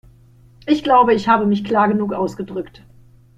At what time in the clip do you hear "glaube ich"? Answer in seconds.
0.83-1.27